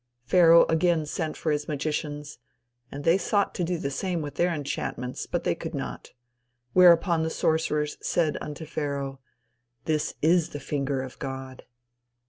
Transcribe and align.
Pharaoh 0.25 0.65
again 0.65 1.05
sent 1.05 1.37
for 1.37 1.51
his 1.51 1.67
magicians, 1.67 2.39
and 2.91 3.03
they 3.03 3.19
sought 3.19 3.53
to 3.53 3.63
do 3.63 3.77
the 3.77 3.91
same 3.91 4.23
with 4.23 4.33
their 4.33 4.51
enchantments, 4.51 5.27
but 5.27 5.43
they 5.43 5.53
could 5.53 5.75
not. 5.75 6.13
Whereupon 6.73 7.21
the 7.21 7.29
sorcerers 7.29 7.99
said 8.01 8.35
unto 8.41 8.65
Pharaoh: 8.65 9.19
"This 9.85 10.15
is 10.23 10.49
the 10.53 10.59
finger 10.59 11.03
of 11.03 11.19
God." 11.19 11.65